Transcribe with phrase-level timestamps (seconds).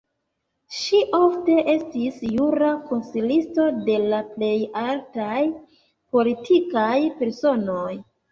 [0.75, 5.45] Ŝi ofte estis jura konsilisto de la plej altaj
[6.17, 7.93] politikaj personoj.